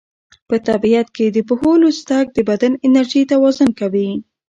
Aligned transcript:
په 0.49 0.55
طبیعت 0.67 1.07
کې 1.15 1.25
د 1.29 1.37
پښو 1.47 1.71
لوڅ 1.81 1.97
تګ 2.09 2.25
د 2.35 2.37
بدن 2.49 2.73
انرژي 2.85 3.21
توازن 3.31 3.69
کوي. 3.79 4.09